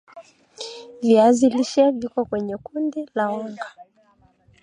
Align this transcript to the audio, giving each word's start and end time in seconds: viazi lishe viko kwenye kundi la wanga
viazi 1.01 1.45
lishe 1.49 1.91
viko 1.91 2.25
kwenye 2.25 2.57
kundi 2.57 3.09
la 3.15 3.29
wanga 3.29 3.65